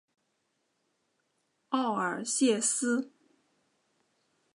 [1.69, 3.13] 奥尔谢斯。